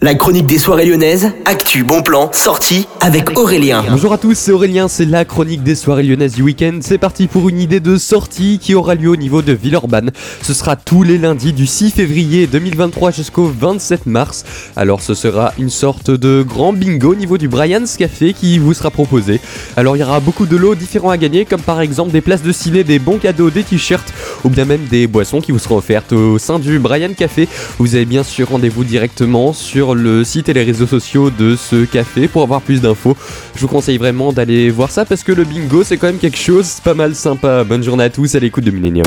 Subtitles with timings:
[0.00, 3.84] La chronique des soirées lyonnaises, actu, bon plan, sortie avec Aurélien.
[3.90, 6.78] Bonjour à tous, c'est Aurélien, c'est la chronique des soirées lyonnaises du week-end.
[6.82, 10.12] C'est parti pour une idée de sortie qui aura lieu au niveau de Villeurbanne.
[10.40, 14.44] Ce sera tous les lundis du 6 février 2023 jusqu'au 27 mars.
[14.76, 18.74] Alors ce sera une sorte de grand bingo au niveau du Brian's Café qui vous
[18.74, 19.40] sera proposé.
[19.76, 22.42] Alors il y aura beaucoup de lots différents à gagner comme par exemple des places
[22.42, 24.14] de ciné, des bons cadeaux, des t-shirts
[24.44, 27.48] ou bien même des boissons qui vous seront offertes au sein du Brian Café.
[27.78, 31.84] Vous avez bien sûr rendez-vous directement sur le site et les réseaux sociaux de ce
[31.84, 33.16] café pour avoir plus d'infos.
[33.54, 36.38] Je vous conseille vraiment d'aller voir ça parce que le bingo c'est quand même quelque
[36.38, 37.64] chose pas mal sympa.
[37.64, 39.06] Bonne journée à tous à l'écoute de Millennium.